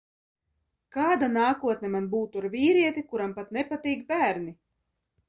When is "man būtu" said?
1.95-2.41